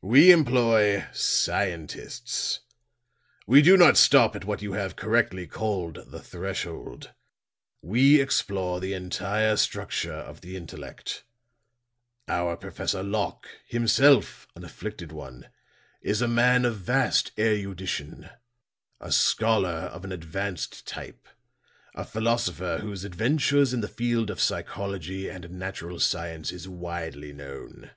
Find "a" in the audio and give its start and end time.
16.22-16.28, 19.02-19.12, 21.94-22.06